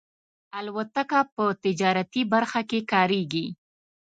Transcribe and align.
الوتکه 0.57 1.21
په 1.35 1.45
تجارتي 1.63 2.21
برخه 2.33 2.61
کې 2.69 2.79
کارېږي. 2.91 3.45